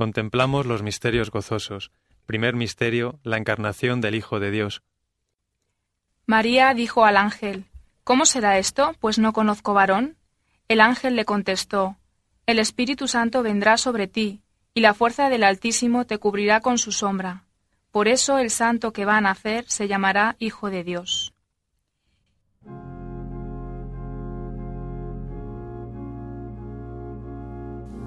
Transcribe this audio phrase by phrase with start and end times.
[0.00, 1.92] Contemplamos los misterios gozosos.
[2.24, 4.82] Primer misterio, la encarnación del Hijo de Dios.
[6.24, 7.66] María dijo al ángel,
[8.02, 8.94] ¿Cómo será esto?
[8.98, 10.16] Pues no conozco varón.
[10.68, 11.98] El ángel le contestó,
[12.46, 14.40] El Espíritu Santo vendrá sobre ti,
[14.72, 17.44] y la fuerza del Altísimo te cubrirá con su sombra.
[17.90, 21.29] Por eso el santo que va a nacer se llamará Hijo de Dios.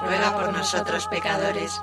[0.00, 1.82] ruega por nosotros pecadores,